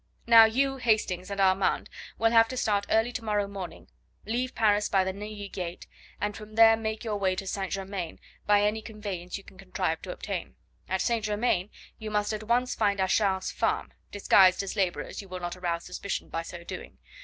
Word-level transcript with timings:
Now 0.25 0.45
you, 0.45 0.77
Hastings 0.77 1.29
and 1.29 1.39
Armand, 1.39 1.87
will 2.17 2.31
have 2.31 2.47
to 2.47 2.57
start 2.57 2.87
early 2.89 3.11
to 3.11 3.23
morrow 3.23 3.47
morning, 3.47 3.87
leave 4.25 4.55
Paris 4.55 4.89
by 4.89 5.03
the 5.03 5.13
Neuilly 5.13 5.47
gate, 5.47 5.85
and 6.19 6.35
from 6.35 6.55
there 6.55 6.75
make 6.75 7.03
your 7.03 7.17
way 7.17 7.35
to 7.35 7.45
St. 7.45 7.71
Germain 7.71 8.19
by 8.47 8.63
any 8.63 8.81
conveyance 8.81 9.37
you 9.37 9.43
can 9.43 9.59
contrive 9.59 10.01
to 10.01 10.11
obtain. 10.11 10.55
At 10.89 11.01
St. 11.01 11.23
Germain 11.23 11.69
you 11.99 12.09
must 12.09 12.33
at 12.33 12.41
once 12.41 12.73
find 12.73 12.99
Achard's 12.99 13.51
farm; 13.51 13.93
disguised 14.11 14.63
as 14.63 14.75
labourers 14.75 15.21
you 15.21 15.29
will 15.29 15.39
not 15.39 15.55
arouse 15.55 15.85
suspicion 15.85 16.29
by 16.29 16.41
so 16.41 16.63
doing. 16.63 16.97